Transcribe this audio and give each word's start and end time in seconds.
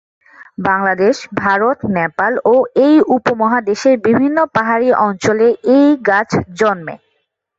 বাংলাদেশ, 0.67 1.15
ভারত, 1.41 1.77
নেপাল 1.97 2.33
ও 2.45 2.55
এ 2.81 2.89
উপমহাদেশের 3.17 3.95
বিভিন্ন 4.07 4.37
পাহাড়ি 4.55 4.89
অঞ্চলে 5.07 5.47
এই 5.75 5.87
গাছ 6.09 6.29
জন্মে। 6.59 6.95